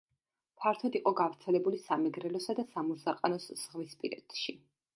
[0.61, 4.61] ფართოდ იყო გავრცელებული სამეგრელოსა და სამურზაყანოს ზღვისპირეთში.